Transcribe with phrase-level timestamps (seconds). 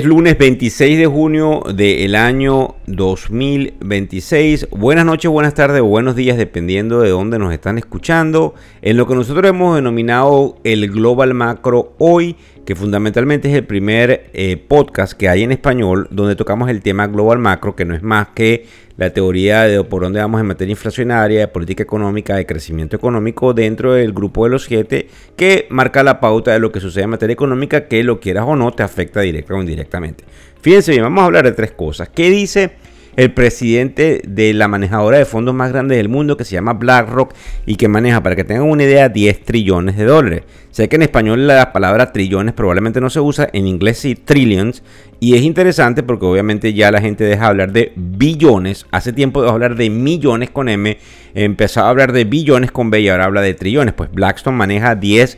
[0.00, 4.68] Es lunes 26 de junio del año 2026.
[4.70, 8.54] Buenas noches, buenas tardes o buenos días, dependiendo de dónde nos están escuchando.
[8.80, 14.30] En lo que nosotros hemos denominado el Global Macro hoy, que fundamentalmente es el primer
[14.32, 18.02] eh, podcast que hay en español donde tocamos el tema Global Macro, que no es
[18.02, 18.64] más que
[19.00, 23.54] la teoría de por dónde vamos en materia inflacionaria, de política económica, de crecimiento económico
[23.54, 27.10] dentro del grupo de los siete, que marca la pauta de lo que sucede en
[27.10, 30.24] materia económica, que lo quieras o no te afecta directa o indirectamente.
[30.60, 32.10] Fíjense bien, vamos a hablar de tres cosas.
[32.10, 32.72] ¿Qué dice
[33.20, 37.34] el presidente de la manejadora de fondos más grande del mundo que se llama BlackRock
[37.66, 40.42] y que maneja, para que tengan una idea, 10 trillones de dólares.
[40.70, 44.82] Sé que en español la palabra trillones probablemente no se usa, en inglés sí, trillions.
[45.20, 48.86] Y es interesante porque obviamente ya la gente deja de hablar de billones.
[48.90, 50.96] Hace tiempo dejó de hablar de millones con M,
[51.34, 53.92] empezó a hablar de billones con B y ahora habla de trillones.
[53.92, 55.36] Pues Blackstone maneja 10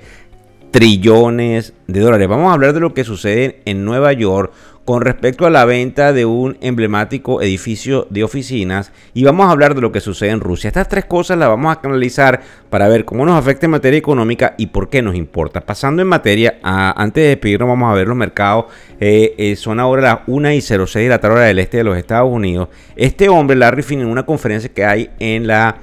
[0.71, 2.29] trillones de dólares.
[2.29, 4.53] Vamos a hablar de lo que sucede en Nueva York
[4.85, 9.75] con respecto a la venta de un emblemático edificio de oficinas y vamos a hablar
[9.75, 10.69] de lo que sucede en Rusia.
[10.69, 14.55] Estas tres cosas las vamos a analizar para ver cómo nos afecta en materia económica
[14.59, 15.61] y por qué nos importa.
[15.61, 18.67] Pasando en materia, antes de despedirnos vamos a ver los mercados.
[18.99, 21.97] Eh, eh, son ahora las 1 y 06 de la tarde del este de los
[21.97, 22.69] Estados Unidos.
[22.97, 25.77] Este hombre, Larry Finn, en una conferencia que hay en la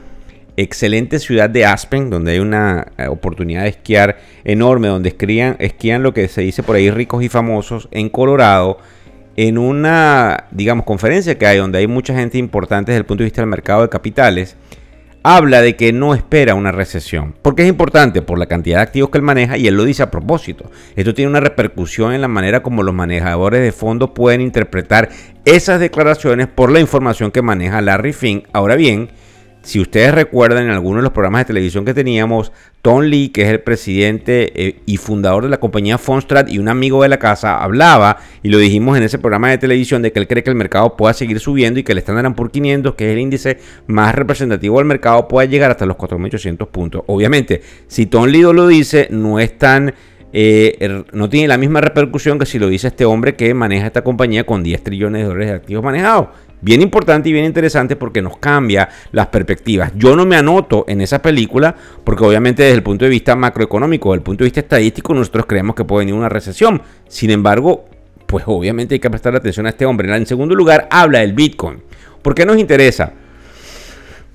[0.61, 6.03] excelente ciudad de Aspen, donde hay una eh, oportunidad de esquiar enorme, donde esquían, esquían
[6.03, 8.77] lo que se dice por ahí ricos y famosos en Colorado,
[9.35, 13.25] en una, digamos, conferencia que hay, donde hay mucha gente importante desde el punto de
[13.25, 14.57] vista del mercado de capitales,
[15.23, 17.35] habla de que no espera una recesión.
[17.41, 20.03] Porque es importante por la cantidad de activos que él maneja y él lo dice
[20.03, 20.69] a propósito.
[20.95, 25.09] Esto tiene una repercusión en la manera como los manejadores de fondos pueden interpretar
[25.45, 28.45] esas declaraciones por la información que maneja Larry Fink.
[28.53, 29.09] Ahora bien,
[29.61, 33.41] si ustedes recuerdan en algunos de los programas de televisión que teníamos, Tom Lee, que
[33.41, 37.19] es el presidente eh, y fundador de la compañía Fonstrat y un amigo de la
[37.19, 40.49] casa, hablaba, y lo dijimos en ese programa de televisión, de que él cree que
[40.49, 43.57] el mercado pueda seguir subiendo y que el Standard Poor's 500, que es el índice
[43.87, 47.03] más representativo del mercado, pueda llegar hasta los 4.800 puntos.
[47.07, 49.93] Obviamente, si Tom Lee lo dice, no es tan...
[50.31, 53.87] Eh, er, no tiene la misma repercusión que si lo dice este hombre que maneja
[53.87, 56.27] esta compañía con 10 trillones de dólares de activos manejados.
[56.61, 59.93] Bien importante y bien interesante porque nos cambia las perspectivas.
[59.95, 64.09] Yo no me anoto en esa película porque obviamente desde el punto de vista macroeconómico,
[64.09, 66.81] desde el punto de vista estadístico, nosotros creemos que puede venir una recesión.
[67.07, 67.85] Sin embargo,
[68.25, 70.13] pues obviamente hay que prestar atención a este hombre.
[70.15, 71.81] En segundo lugar, habla del Bitcoin.
[72.21, 73.13] ¿Por qué nos interesa?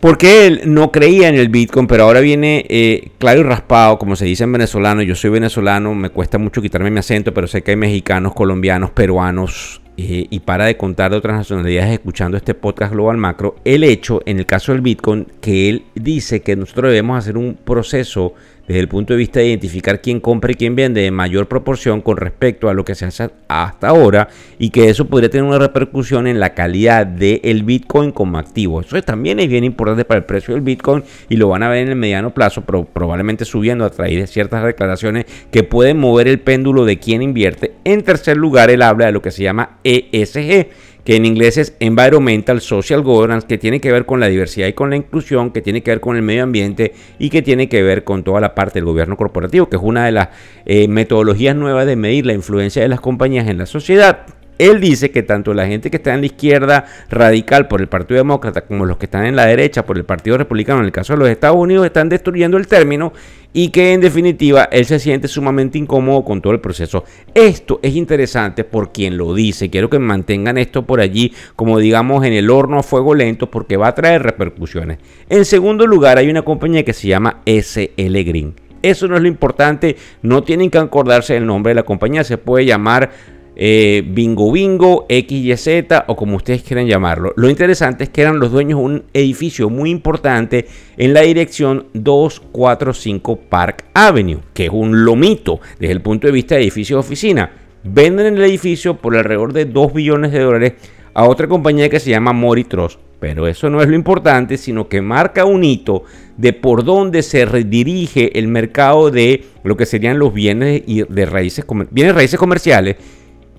[0.04, 4.16] Porque él no creía en el Bitcoin, pero ahora viene eh, claro y raspado, como
[4.16, 5.00] se dice en venezolano.
[5.00, 8.90] Yo soy venezolano, me cuesta mucho quitarme mi acento, pero sé que hay mexicanos, colombianos,
[8.90, 13.82] peruanos, eh, y para de contar de otras nacionalidades escuchando este podcast Global Macro, el
[13.82, 18.34] hecho, en el caso del Bitcoin, que él dice que nosotros debemos hacer un proceso
[18.66, 22.00] desde el punto de vista de identificar quién compra y quién vende en mayor proporción
[22.00, 25.58] con respecto a lo que se hace hasta ahora y que eso podría tener una
[25.58, 28.80] repercusión en la calidad del Bitcoin como activo.
[28.80, 31.84] Eso también es bien importante para el precio del Bitcoin y lo van a ver
[31.84, 36.28] en el mediano plazo, pero probablemente subiendo a través de ciertas declaraciones que pueden mover
[36.28, 37.72] el péndulo de quién invierte.
[37.84, 40.68] En tercer lugar, él habla de lo que se llama ESG
[41.04, 44.72] que en inglés es Environmental Social Governance, que tiene que ver con la diversidad y
[44.72, 47.82] con la inclusión, que tiene que ver con el medio ambiente y que tiene que
[47.82, 50.28] ver con toda la parte del gobierno corporativo, que es una de las
[50.66, 54.26] eh, metodologías nuevas de medir la influencia de las compañías en la sociedad.
[54.58, 58.18] Él dice que tanto la gente que está en la izquierda radical por el Partido
[58.18, 61.12] Demócrata como los que están en la derecha por el Partido Republicano, en el caso
[61.12, 63.12] de los Estados Unidos, están destruyendo el término
[63.52, 67.04] y que en definitiva él se siente sumamente incómodo con todo el proceso.
[67.34, 69.70] Esto es interesante por quien lo dice.
[69.70, 73.76] Quiero que mantengan esto por allí, como digamos, en el horno a fuego lento, porque
[73.76, 74.98] va a traer repercusiones.
[75.28, 78.54] En segundo lugar, hay una compañía que se llama SL Green.
[78.82, 82.36] Eso no es lo importante, no tienen que acordarse del nombre de la compañía, se
[82.36, 83.12] puede llamar
[83.56, 85.68] eh, Bingo Bingo, XYZ
[86.06, 87.32] o como ustedes quieran llamarlo.
[87.36, 90.66] Lo interesante es que eran los dueños de un edificio muy importante
[90.96, 96.54] en la dirección 245 Park Avenue, que es un lomito desde el punto de vista
[96.54, 97.50] de edificio de oficina.
[97.84, 100.72] Venden el edificio por alrededor de 2 billones de dólares
[101.12, 102.98] a otra compañía que se llama Moritross.
[103.20, 106.02] Pero eso no es lo importante, sino que marca un hito
[106.36, 111.64] de por dónde se redirige el mercado de lo que serían los bienes de raíces,
[111.90, 112.96] bienes raíces comerciales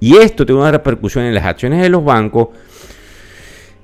[0.06, 2.50] y esto tiene una repercusión en las acciones de los bancos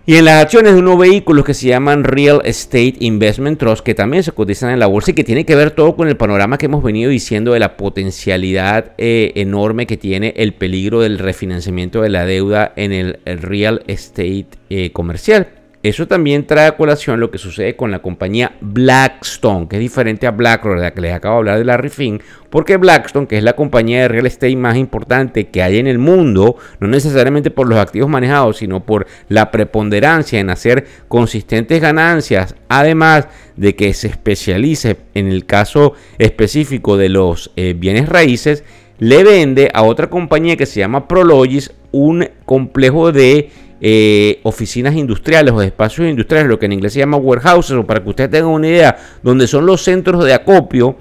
[0.06, 3.96] Y en las acciones de unos vehículos que se llaman Real Estate Investment Trust, que
[3.96, 6.60] también se cotizan en la bolsa y que tiene que ver todo con el panorama
[6.60, 12.04] que hemos venido diciendo de la potencialidad eh, enorme que tiene el peligro del refinanciamiento
[12.04, 15.61] de la deuda en el, Real Estate eh, comercial.
[15.84, 20.28] Eso también trae a colación lo que sucede con la compañía Blackstone, que es diferente
[20.28, 23.40] a BlackRock, de la que les acabo de hablar de Larry Finn, porque Blackstone, que
[23.40, 27.50] es la compañía de real estate más importante que hay en el mundo, no necesariamente
[27.50, 33.96] por los activos manejados, sino por la preponderancia en hacer consistentes ganancias, además de que
[33.96, 38.64] se especialice en el caso específico de los eh, bienes raíces,
[39.00, 43.50] le vende a otra compañía que se llama Prologis un complejo de
[43.84, 48.04] eh, oficinas industriales o espacios industriales, lo que en inglés se llama warehouses, o para
[48.04, 50.98] que ustedes tengan una idea, donde son los centros de acopio.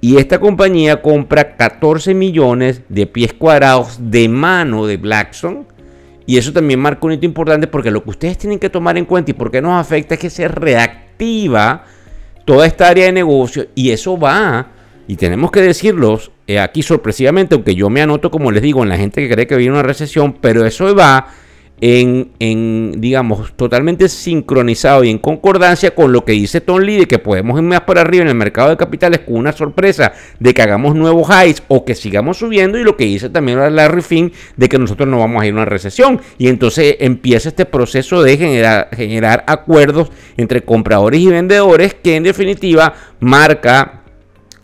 [0.00, 5.64] Y esta compañía compra 14 millones de pies cuadrados de mano de Blackstone.
[6.26, 9.04] Y eso también marca un hito importante porque lo que ustedes tienen que tomar en
[9.04, 11.84] cuenta y por qué nos afecta es que se reactiva
[12.44, 14.68] toda esta área de negocio y eso va,
[15.06, 18.88] y tenemos que decirlos eh, aquí sorpresivamente, aunque yo me anoto, como les digo, en
[18.88, 21.28] la gente que cree que viene una recesión, pero eso va
[21.84, 27.18] en, digamos, totalmente sincronizado y en concordancia con lo que dice Tom Lee de que
[27.18, 30.62] podemos ir más para arriba en el mercado de capitales con una sorpresa de que
[30.62, 34.68] hagamos nuevos highs o que sigamos subiendo y lo que dice también Larry Finn de
[34.68, 36.20] que nosotros no vamos a ir a una recesión.
[36.38, 42.22] Y entonces empieza este proceso de generar, generar acuerdos entre compradores y vendedores que en
[42.22, 44.01] definitiva marca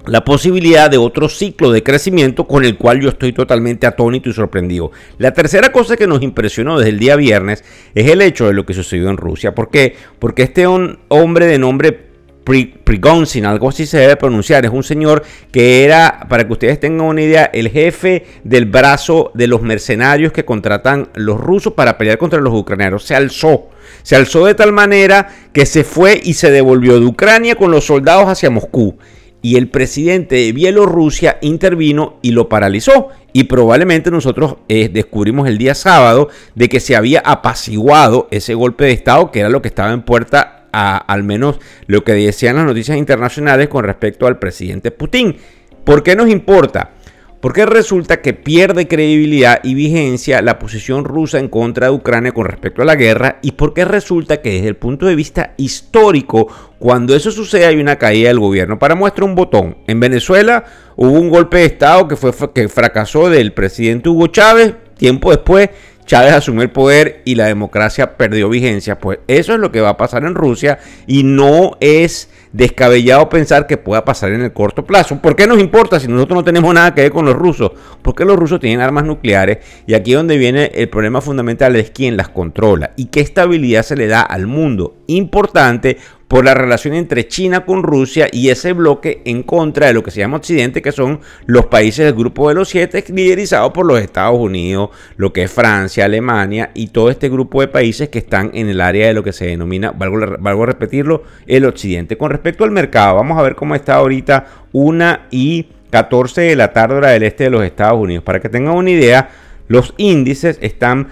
[0.08, 4.32] la posibilidad de otro ciclo de crecimiento con el cual yo estoy totalmente atónito y
[4.32, 4.90] sorprendido.
[5.18, 7.64] La tercera cosa que nos impresionó desde el día viernes
[7.94, 9.54] es el hecho de lo que sucedió en Rusia.
[9.54, 9.96] ¿Por qué?
[10.18, 12.08] Porque este hombre de nombre
[12.48, 15.22] Prigozhin, algo así se debe pronunciar, es un señor
[15.52, 20.32] que era, para que ustedes tengan una idea, el jefe del brazo de los mercenarios
[20.32, 23.04] que contratan los rusos para pelear contra los ucranianos.
[23.04, 23.68] Se alzó.
[24.02, 27.84] Se alzó de tal manera que se fue y se devolvió de Ucrania con los
[27.84, 28.96] soldados hacia Moscú
[29.40, 33.08] y el presidente de Bielorrusia intervino y lo paralizó.
[33.32, 38.84] Y probablemente nosotros eh, descubrimos el día sábado de que se había apaciguado ese golpe
[38.84, 42.56] de Estado, que era lo que estaba en puerta, a, al menos lo que decían
[42.56, 45.36] las noticias internacionales con respecto al presidente Putin.
[45.84, 46.90] ¿Por qué nos importa?
[47.40, 52.46] Porque resulta que pierde credibilidad y vigencia la posición rusa en contra de Ucrania con
[52.46, 56.48] respecto a la guerra y porque resulta que desde el punto de vista histórico,
[56.78, 58.78] cuando eso sucede hay una caída del gobierno.
[58.78, 60.64] Para muestra un botón, en Venezuela
[60.96, 65.70] hubo un golpe de Estado que, fue, que fracasó del presidente Hugo Chávez, tiempo después
[66.08, 68.98] Chávez asumió el poder y la democracia perdió vigencia.
[68.98, 73.66] Pues eso es lo que va a pasar en Rusia y no es descabellado pensar
[73.66, 75.20] que pueda pasar en el corto plazo.
[75.20, 77.72] ¿Por qué nos importa si nosotros no tenemos nada que ver con los rusos?
[78.00, 82.16] Porque los rusos tienen armas nucleares y aquí donde viene el problema fundamental es quién
[82.16, 84.96] las controla y qué estabilidad se le da al mundo.
[85.08, 85.98] Importante
[86.28, 90.10] por la relación entre China con Rusia y ese bloque en contra de lo que
[90.10, 93.98] se llama Occidente, que son los países del grupo de los siete, liderizados por los
[93.98, 98.50] Estados Unidos, lo que es Francia, Alemania y todo este grupo de países que están
[98.52, 102.18] en el área de lo que se denomina, valgo, a repetirlo, el Occidente.
[102.18, 106.74] Con respecto al mercado, vamos a ver cómo está ahorita una y 14 de la
[106.74, 108.22] tarde hora del este de los Estados Unidos.
[108.22, 109.30] Para que tengan una idea,
[109.66, 111.08] los índices están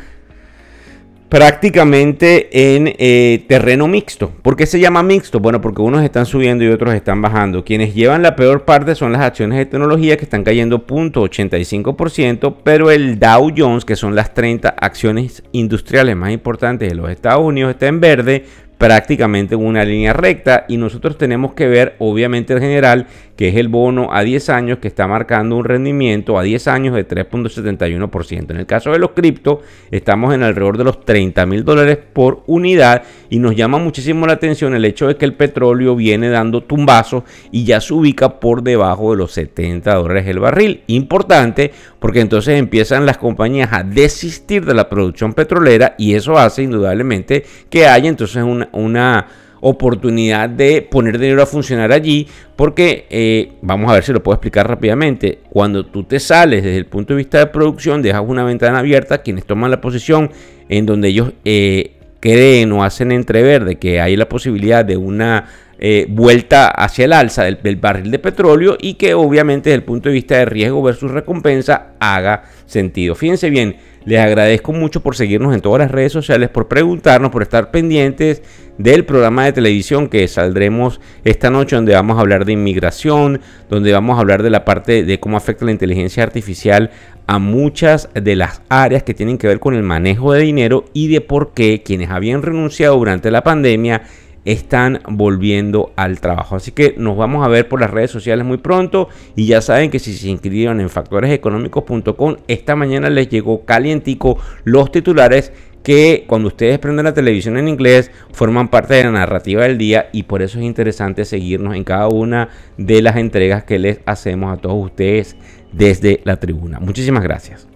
[1.28, 4.30] prácticamente en eh, terreno mixto.
[4.42, 5.40] ¿Por qué se llama mixto?
[5.40, 7.64] Bueno, porque unos están subiendo y otros están bajando.
[7.64, 12.90] Quienes llevan la peor parte son las acciones de tecnología que están cayendo 0.85%, pero
[12.90, 17.70] el Dow Jones, que son las 30 acciones industriales más importantes de los Estados Unidos,
[17.70, 18.44] está en verde
[18.78, 23.56] prácticamente en una línea recta y nosotros tenemos que ver obviamente el general que es
[23.56, 28.50] el bono a 10 años que está marcando un rendimiento a 10 años de 3.71%.
[28.50, 32.42] En el caso de los cripto estamos en alrededor de los 30 mil dólares por
[32.46, 36.62] unidad y nos llama muchísimo la atención el hecho de que el petróleo viene dando
[36.62, 40.82] tumbazos y ya se ubica por debajo de los 70 dólares el barril.
[40.86, 46.62] Importante porque entonces empiezan las compañías a desistir de la producción petrolera y eso hace
[46.62, 49.26] indudablemente que haya entonces una, una
[49.68, 54.36] oportunidad de poner dinero a funcionar allí, porque eh, vamos a ver si lo puedo
[54.36, 55.40] explicar rápidamente.
[55.50, 59.22] Cuando tú te sales desde el punto de vista de producción, dejas una ventana abierta,
[59.22, 60.30] quienes toman la posición
[60.68, 65.48] en donde ellos eh, creen o hacen entrever de que hay la posibilidad de una
[65.78, 69.84] eh, vuelta hacia el alza del, del, barril de petróleo y que obviamente desde el
[69.84, 73.14] punto de vista de riesgo versus recompensa haga sentido.
[73.14, 77.42] Fíjense bien, les agradezco mucho por seguirnos en todas las redes sociales, por preguntarnos, por
[77.42, 78.40] estar pendientes
[78.78, 83.92] del programa de televisión que saldremos esta noche, donde vamos a hablar de inmigración, donde
[83.92, 86.90] vamos a hablar de la parte de cómo afecta la inteligencia artificial
[87.26, 91.08] a muchas de las áreas que tienen que ver con el manejo de dinero y
[91.08, 94.02] de por qué quienes habían renunciado durante la pandemia
[94.46, 96.56] están volviendo al trabajo.
[96.56, 99.90] Así que nos vamos a ver por las redes sociales muy pronto y ya saben
[99.90, 106.48] que si se inscribieron en factoreseconómicos.com esta mañana les llegó calientico los titulares que cuando
[106.48, 110.42] ustedes prenden la televisión en inglés forman parte de la narrativa del día y por
[110.42, 114.84] eso es interesante seguirnos en cada una de las entregas que les hacemos a todos
[114.84, 115.36] ustedes
[115.72, 116.80] desde la tribuna.
[116.80, 117.75] Muchísimas gracias.